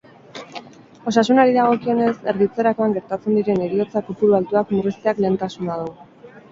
[1.11, 5.91] Osasunari dagokionez, erditzerakoan gertatzen diren heriotza-kopuru altuak murrizteak lehentasuna du.